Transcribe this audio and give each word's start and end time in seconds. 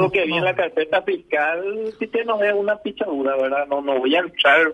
Lo 0.00 0.12
que 0.12 0.26
vi 0.26 0.36
en 0.36 0.44
la 0.44 0.54
carpeta 0.54 1.02
fiscal 1.02 1.92
sí 1.98 2.06
que 2.06 2.24
no 2.24 2.40
es 2.44 2.54
una 2.54 2.76
pichadura, 2.76 3.36
¿verdad? 3.36 3.66
No, 3.66 3.80
no 3.80 3.98
voy 3.98 4.14
a 4.14 4.20
entrar 4.20 4.72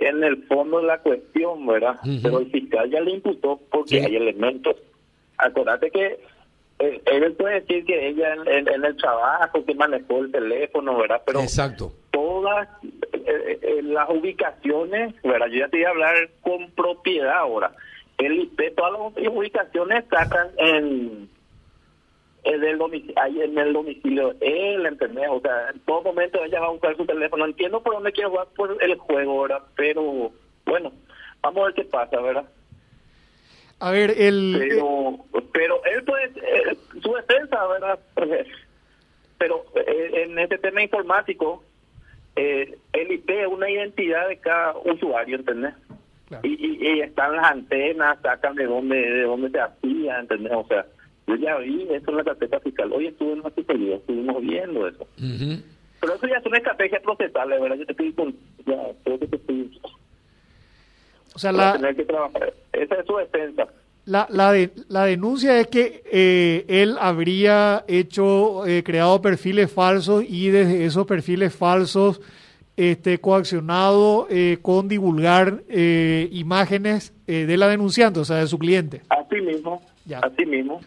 en 0.00 0.24
el 0.24 0.44
fondo 0.48 0.80
de 0.80 0.86
la 0.86 0.98
cuestión, 0.98 1.64
¿verdad? 1.64 1.94
Pero 2.22 2.40
el 2.40 2.50
fiscal 2.50 2.90
ya 2.90 3.00
le 3.00 3.12
imputó 3.12 3.60
porque 3.70 4.00
hay 4.00 4.16
elementos. 4.16 4.74
Acordate 5.38 5.92
que 5.92 6.18
eh, 6.80 7.00
él 7.06 7.32
puede 7.34 7.60
decir 7.60 7.84
que 7.84 8.08
ella 8.08 8.34
en, 8.46 8.84
el 8.84 8.96
trabajo, 8.96 9.64
que 9.64 9.76
manejó 9.76 10.18
el 10.18 10.32
teléfono, 10.32 10.98
¿verdad? 10.98 11.22
Pero 11.24 11.40
Exacto. 11.40 11.92
todas 12.10 12.68
eh, 12.82 13.58
eh, 13.62 13.80
las 13.84 14.10
ubicaciones, 14.10 15.14
¿verdad? 15.22 15.46
Yo 15.46 15.60
ya 15.60 15.68
te 15.68 15.76
voy 15.76 15.84
a 15.84 15.90
hablar 15.90 16.30
con 16.40 16.68
propiedad 16.72 17.38
ahora. 17.38 17.70
El 18.18 18.40
IP, 18.40 18.74
todas 18.74 19.14
las 19.14 19.28
ubicaciones 19.28 20.04
sacan 20.10 20.48
en 20.58 21.28
en 22.46 22.62
el 22.62 22.78
domicilio, 22.78 23.14
ahí 23.20 23.42
en 23.42 23.58
el 23.58 23.72
domicilio 23.72 24.34
él, 24.40 24.86
¿entendés? 24.86 25.28
O 25.30 25.40
sea, 25.40 25.70
en 25.70 25.80
todo 25.80 26.02
momento 26.02 26.42
ella 26.44 26.60
va 26.60 26.66
a 26.66 26.70
buscar 26.70 26.96
su 26.96 27.04
teléfono. 27.04 27.44
Entiendo 27.44 27.82
por 27.82 27.94
dónde 27.94 28.12
quiere 28.12 28.30
jugar 28.30 28.46
por 28.56 28.82
el 28.82 28.94
juego, 28.96 29.42
¿verdad? 29.42 29.62
Pero, 29.74 30.30
bueno, 30.64 30.92
vamos 31.42 31.62
a 31.62 31.66
ver 31.66 31.74
qué 31.74 31.84
pasa, 31.84 32.20
¿verdad? 32.20 32.44
A 33.80 33.90
ver, 33.90 34.14
el... 34.16 34.56
Pero, 34.58 35.18
pero 35.52 35.84
él 35.84 36.04
puede, 36.04 36.26
eh, 36.26 36.76
su 37.02 37.12
defensa, 37.14 37.66
¿verdad? 37.66 37.98
Pero 39.38 39.66
eh, 39.74 40.24
en 40.24 40.38
este 40.38 40.56
tema 40.56 40.82
informático, 40.82 41.62
eh, 42.36 42.78
el 42.94 43.12
IP 43.12 43.28
es 43.28 43.46
una 43.46 43.68
identidad 43.68 44.28
de 44.28 44.38
cada 44.38 44.74
usuario, 44.78 45.36
¿entendés? 45.36 45.74
Y, 46.42 46.88
y, 46.88 47.00
están 47.02 47.36
las 47.36 47.52
antenas, 47.52 48.18
sacan 48.22 48.54
de 48.54 48.64
dónde, 48.64 48.96
de 48.96 49.22
dónde 49.22 49.50
se 49.50 49.60
hacía, 49.60 50.18
¿entendés? 50.18 50.52
O 50.54 50.66
sea, 50.66 50.86
yo 51.26 51.34
ya 51.36 51.56
vi 51.58 51.88
eso 51.90 52.10
en 52.10 52.16
la 52.16 52.24
carpeta 52.24 52.60
fiscal. 52.60 52.92
Hoy 52.92 53.08
estuve 53.08 53.32
en 53.32 53.42
la 53.42 53.50
fiscalía, 53.50 53.96
estuvimos 53.96 54.40
viendo 54.42 54.86
eso. 54.86 55.06
Pero 55.18 56.14
eso 56.14 56.26
ya 56.26 56.36
es 56.36 56.46
una 56.46 56.58
estrategia 56.58 57.00
procesal, 57.00 57.50
la 57.50 57.58
verdad. 57.58 57.76
Yo 57.76 57.86
te 57.86 57.92
estoy 57.92 58.12
con. 58.12 58.34
Ya, 58.64 58.76
creo 59.04 59.18
que 59.18 59.26
te 59.26 59.36
estoy. 59.36 59.80
O 61.34 61.38
sea, 61.38 61.52
la. 61.52 61.72
Tener 61.72 61.96
que 61.96 62.04
trabajar. 62.04 62.54
Esa 62.72 62.94
es 62.94 63.06
su 63.06 63.16
defensa. 63.16 63.66
La, 64.04 64.28
la, 64.30 64.52
de, 64.52 64.70
la 64.88 65.04
denuncia 65.04 65.58
es 65.58 65.66
que 65.66 66.04
eh, 66.12 66.64
él 66.68 66.96
habría 67.00 67.84
hecho, 67.88 68.64
eh, 68.64 68.84
creado 68.84 69.20
perfiles 69.20 69.72
falsos 69.72 70.24
y 70.28 70.50
desde 70.50 70.84
esos 70.84 71.06
perfiles 71.06 71.52
falsos 71.52 72.20
este, 72.76 73.18
coaccionado 73.18 74.28
eh, 74.30 74.58
con 74.62 74.86
divulgar 74.86 75.64
eh, 75.68 76.28
imágenes 76.30 77.14
eh, 77.26 77.46
de 77.46 77.56
la 77.56 77.66
denunciante, 77.66 78.20
o 78.20 78.24
sea, 78.24 78.36
de 78.36 78.46
su 78.46 78.58
cliente. 78.58 79.02
Así 79.08 79.40
mismo, 79.40 79.82
ya. 80.04 80.20
así 80.20 80.46
mismo 80.46 80.80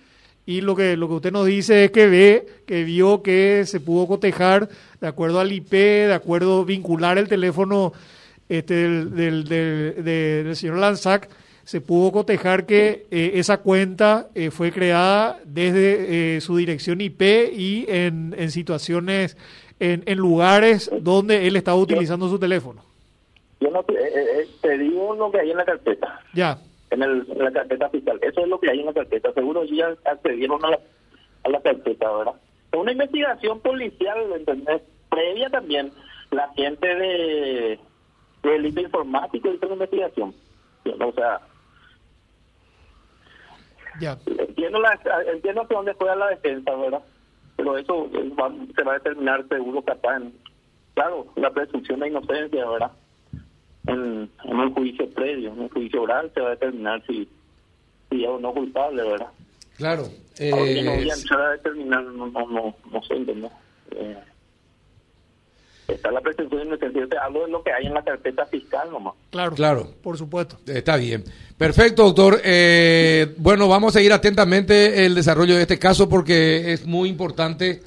y 0.50 0.61
lo 0.61 0.75
que, 0.75 0.97
lo 0.97 1.08
que 1.08 1.14
usted 1.14 1.31
nos 1.31 1.45
dice 1.45 1.86
es 1.86 1.92
que 1.92 2.08
ve, 2.08 2.47
que 2.66 2.83
vio 2.83 3.22
que 3.22 3.66
se 3.67 3.80
pudo 3.80 4.08
cotejar 4.08 4.67
de 5.00 5.08
acuerdo 5.08 5.39
al 5.39 5.52
IP, 5.52 5.72
de 5.72 6.11
acuerdo 6.11 6.66
vincular 6.66 7.19
el 7.19 7.28
teléfono 7.28 7.94
este, 8.50 8.73
del, 8.73 9.14
del, 9.14 9.44
del, 10.03 10.55
señor 10.55 10.80
Lanzac, 10.80 11.30
se 11.66 11.81
pudo 11.81 12.11
cotejar 12.11 12.66
que 12.66 13.05
eh, 13.11 13.33
esa 13.36 13.58
cuenta 13.58 14.30
eh, 14.33 14.50
fue 14.50 14.72
creada 14.72 15.38
desde 15.45 16.38
eh, 16.38 16.42
su 16.42 16.58
dirección 16.58 17.00
IP 17.00 17.22
y 17.53 17.86
en, 17.88 18.33
en 18.36 18.50
situaciones, 18.50 19.38
en, 19.80 20.02
en, 20.08 20.17
lugares 20.17 20.89
donde 21.00 21.45
él 21.45 21.58
estaba 21.58 21.77
utilizando 21.77 22.27
su 22.27 22.39
teléfono. 22.39 22.83
Yo 23.59 23.70
no 23.70 23.83
te 23.83 24.77
digo 24.80 25.14
lo 25.14 25.30
que 25.30 25.42
hay 25.42 25.52
en 25.52 25.58
la 25.58 25.66
carpeta. 25.66 26.22
Ya 26.33 26.58
en, 26.92 27.04
el, 27.04 27.28
la 27.36 27.52
carpeta 27.52 27.90
fiscal. 27.90 28.20
Eso 28.22 28.42
es 28.42 28.48
lo 28.48 28.59
que 28.59 28.70
hay 28.70 28.80
en 28.80 28.88
la 28.88 28.94
carpeta. 28.94 29.34
Seguro 29.34 29.64
ya 29.66 29.95
accedieron 30.06 30.64
a 30.66 30.72
la, 30.72 30.80
a 31.44 31.50
la 31.50 31.62
carpeta, 31.62 32.12
¿verdad? 32.12 32.34
Una 32.73 32.92
investigación 32.92 33.59
policial, 33.62 34.32
¿entendés? 34.34 34.82
Previa 35.10 35.50
también. 35.50 35.92
La 36.32 36.50
gente 36.54 36.88
de 36.88 37.80
del 38.44 38.66
IT 38.66 38.80
informático 38.80 39.50
hizo 39.50 39.66
una 39.66 39.76
investigación. 39.76 40.34
O 40.86 41.12
sea, 41.12 41.42
ya. 44.00 44.17
Entiendo, 44.26 44.80
la, 44.80 45.00
entiendo 45.33 45.67
que 45.67 45.76
dónde 45.76 45.94
fue 45.95 46.10
a 46.10 46.16
la 46.16 46.30
defensa, 46.30 46.73
¿verdad? 46.76 47.02
Pero 47.58 47.77
eso 47.77 48.10
va, 48.39 48.52
se 48.76 48.83
va 48.83 48.92
a 48.94 49.00
determinar 49.00 49.45
seguro 49.50 49.82
capaz 49.82 50.17
en, 50.17 50.33
claro, 50.94 51.27
la 51.36 51.52
presunción 51.52 52.00
de 52.00 52.08
inocencia, 52.08 52.70
¿verdad? 52.70 52.92
En, 53.88 54.30
un 54.44 54.73
juicio 54.73 55.10
previo, 55.10 55.52
en 55.52 55.60
un 55.60 55.70
juicio 55.70 56.04
oral, 56.04 56.32
se 56.34 56.42
va 56.42 56.48
a 56.48 56.52
determinar 56.52 57.04
si, 57.08 57.28
si 58.10 58.23
es 58.23 58.30
o 58.30 58.40
no 58.40 58.54
culpable, 58.54 59.04
¿verdad? 59.04 59.28
Claro. 59.78 60.10
Eh, 60.38 60.82
no 60.84 60.95
voy 60.95 61.10
a 61.10 61.14
entrar 61.14 61.42
a 61.42 61.52
determinar, 61.52 62.04
no, 62.04 62.28
no, 62.28 62.48
no, 62.48 62.76
no 62.92 63.04
sé, 63.04 63.20
¿no? 63.20 63.52
Eh, 63.92 64.18
está 65.88 66.12
la 66.12 66.22
presunción 66.22 66.70
de 66.70 67.18
hablo 67.22 67.45
de 67.45 67.52
lo 67.52 67.64
que 67.64 67.72
hay 67.72 67.88
en 67.88 67.94
la 67.94 68.04
carpeta 68.04 68.45
fiscal 68.45 68.92
nomás. 68.92 69.16
Claro, 69.32 69.56
claro, 69.56 69.94
por 70.02 70.18
supuesto. 70.18 70.58
Está 70.68 70.98
bien. 70.98 71.23
Perfecto, 71.58 72.04
doctor. 72.04 72.39
Eh, 72.44 73.34
bueno, 73.38 73.68
vamos 73.68 73.95
a 73.95 74.00
seguir 74.00 74.14
atentamente 74.14 75.06
el 75.06 75.16
desarrollo 75.16 75.56
de 75.56 75.64
este 75.64 75.80
caso 75.80 76.08
porque 76.08 76.73
es 76.73 76.86
muy 76.86 77.10
importante 77.10 77.82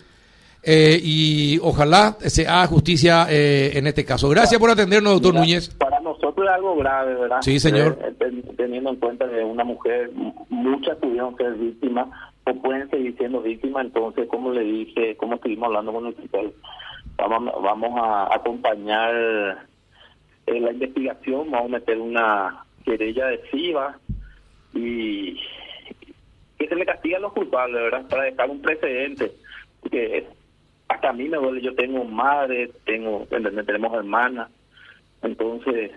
eh, 0.65 1.01
y 1.03 1.59
ojalá 1.61 2.17
se 2.21 2.47
haga 2.47 2.67
justicia 2.69 3.27
eh, 3.29 3.73
en 3.75 3.87
este 3.89 4.05
caso. 4.05 4.29
Gracias 4.29 4.61
por 4.61 4.71
atendernos, 4.71 5.15
doctor 5.15 5.35
Núñez. 5.35 5.71
Para 5.71 5.99
nosotros 6.01 6.47
es 6.47 6.55
algo 6.55 6.77
grave, 6.77 7.15
¿verdad? 7.15 7.39
Sí, 7.43 7.59
señor. 7.59 7.99
Eh, 8.01 8.43
teniendo 8.57 8.91
en 8.91 8.97
cuenta 8.97 9.29
que 9.29 9.43
una 9.43 9.65
mujer, 9.65 10.11
muchas 10.49 10.97
pudieron 10.99 11.37
ser 11.37 11.55
víctimas 11.55 12.09
o 12.45 12.55
pueden 12.55 12.89
seguir 12.91 13.17
siendo 13.19 13.41
víctimas, 13.41 13.87
entonces, 13.87 14.29
como 14.29 14.53
le 14.53 14.63
dije, 14.63 15.17
como 15.17 15.35
estuvimos 15.35 15.67
hablando 15.67 15.93
con 15.93 16.07
el 16.07 16.15
fiscal, 16.15 16.53
vamos, 17.17 17.55
vamos 17.61 17.91
a 18.01 18.35
acompañar 18.35 19.15
la 20.47 20.73
investigación, 20.73 21.51
vamos 21.51 21.67
a 21.69 21.79
meter 21.79 21.99
una 21.99 22.65
querella 22.85 23.27
de 23.27 23.39
FIBA 23.39 23.99
y 24.75 25.35
que 26.59 26.69
se 26.69 26.75
le 26.75 26.87
castiga 26.87 27.19
a 27.19 27.21
los 27.21 27.33
culpables, 27.33 27.83
¿verdad? 27.83 28.09
Para 28.09 28.25
dejar 28.25 28.51
un 28.51 28.63
precedente. 28.63 29.33
Que 29.91 30.27
hasta 31.03 31.11
a 31.11 31.13
mí 31.13 31.29
me 31.29 31.37
duele, 31.37 31.61
yo 31.61 31.75
tengo 31.75 32.05
madre, 32.05 32.71
tengo, 32.87 33.27
tenemos 33.29 33.93
hermana, 33.95 34.49
entonces, 35.23 35.91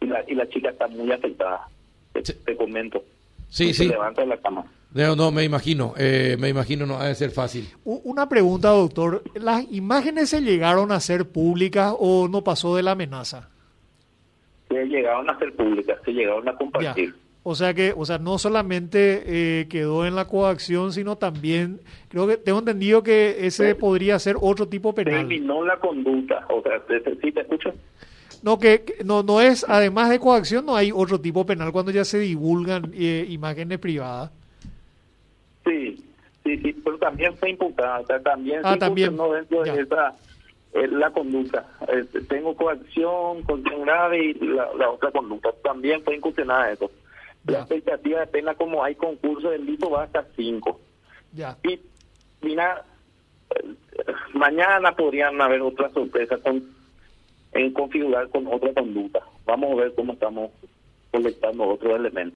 y 0.00 0.06
la, 0.06 0.24
y 0.26 0.34
la 0.34 0.48
chica 0.48 0.70
está 0.70 0.88
muy 0.88 1.12
afectada, 1.12 1.68
te, 2.12 2.56
comento. 2.56 3.04
Sí, 3.48 3.72
sí. 3.72 3.84
Se 3.84 3.90
levanta 3.90 4.22
de 4.22 4.26
la 4.26 4.38
cama. 4.38 4.64
No, 4.92 5.14
no, 5.14 5.30
me 5.30 5.44
imagino, 5.44 5.94
eh, 5.96 6.36
me 6.38 6.48
imagino, 6.48 6.84
no 6.84 6.98
ha 6.98 7.06
de 7.06 7.14
ser 7.14 7.30
fácil. 7.30 7.68
Una 7.84 8.28
pregunta, 8.28 8.70
doctor, 8.70 9.22
¿las 9.34 9.70
imágenes 9.70 10.30
se 10.30 10.40
llegaron 10.40 10.90
a 10.90 10.98
ser 10.98 11.28
públicas 11.28 11.94
o 11.96 12.26
no 12.26 12.42
pasó 12.42 12.74
de 12.74 12.82
la 12.82 12.92
amenaza? 12.92 13.50
Se 14.68 14.84
llegaron 14.84 15.30
a 15.30 15.38
ser 15.38 15.54
públicas, 15.54 15.98
se 16.04 16.12
llegaron 16.12 16.48
a 16.48 16.56
compartir. 16.56 17.14
O 17.48 17.54
sea 17.54 17.74
que, 17.74 17.94
o 17.96 18.04
sea, 18.04 18.18
no 18.18 18.38
solamente 18.38 19.22
eh, 19.24 19.68
quedó 19.68 20.04
en 20.04 20.16
la 20.16 20.24
coacción, 20.24 20.92
sino 20.92 21.14
también, 21.14 21.78
creo 22.08 22.26
que 22.26 22.38
tengo 22.38 22.58
entendido 22.58 23.04
que 23.04 23.46
ese 23.46 23.76
podría 23.76 24.18
ser 24.18 24.34
otro 24.40 24.66
tipo 24.66 24.92
penal. 24.92 25.28
Terminó 25.28 25.64
la 25.64 25.76
conducta, 25.76 26.44
o 26.48 26.60
sea, 26.60 26.82
¿sí 27.22 27.30
te 27.30 27.42
escucho? 27.42 27.72
No, 28.42 28.58
que, 28.58 28.96
no, 29.04 29.22
no 29.22 29.40
es, 29.40 29.64
además 29.68 30.10
de 30.10 30.18
coacción, 30.18 30.66
no 30.66 30.74
hay 30.74 30.90
otro 30.92 31.20
tipo 31.20 31.46
penal 31.46 31.70
cuando 31.70 31.92
ya 31.92 32.04
se 32.04 32.18
divulgan 32.18 32.90
eh, 32.92 33.24
imágenes 33.28 33.78
privadas. 33.78 34.32
Sí, 35.64 36.04
sí, 36.42 36.58
sí, 36.58 36.72
pero 36.84 36.98
también 36.98 37.36
fue 37.36 37.50
imputada, 37.50 38.00
o 38.00 38.06
sea, 38.06 38.20
también 38.20 38.62
ah, 38.64 38.76
también. 38.76 39.16
dentro 39.16 39.62
de 39.62 39.82
esa 39.82 40.16
eh, 40.74 40.88
la 40.88 41.12
conducta. 41.12 41.64
tengo 42.28 42.56
coacción, 42.56 43.42
coacción 43.42 43.82
grave 43.82 44.18
y 44.18 44.34
la, 44.34 44.66
la, 44.76 44.90
otra 44.90 45.12
conducta 45.12 45.50
también 45.62 46.02
fue 46.02 46.16
incursionada 46.16 46.72
eso. 46.72 46.90
La 47.46 47.60
expectativa 47.60 48.20
de 48.20 48.26
pena, 48.26 48.54
como 48.54 48.82
hay 48.82 48.94
concurso 48.94 49.50
del 49.50 49.64
delito, 49.64 49.90
va 49.90 50.04
hasta 50.04 50.26
5. 50.36 50.80
Ya. 51.32 51.56
Y 51.62 51.80
mira, 52.42 52.84
mañana 54.34 54.92
podrían 54.94 55.40
haber 55.40 55.62
otras 55.62 55.92
sorpresas 55.92 56.40
con, 56.40 56.62
en 57.52 57.72
configurar 57.72 58.28
con 58.30 58.46
otra 58.46 58.72
conducta. 58.74 59.20
Vamos 59.44 59.72
a 59.72 59.82
ver 59.82 59.94
cómo 59.94 60.14
estamos 60.14 60.50
colectando 61.10 61.64
otros 61.64 61.94
elementos. 61.94 62.34